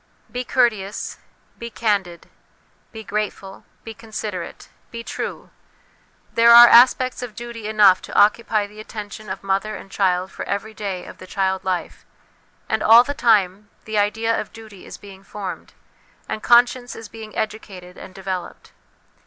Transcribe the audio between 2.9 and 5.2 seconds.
be grateful, be considerate, be